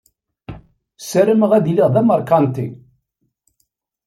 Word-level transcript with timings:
SarameƔ 1.07 1.51
ad 1.57 1.65
iliƔ 1.71 1.89
d 1.93 1.95
amaṛkanti. 2.01 2.65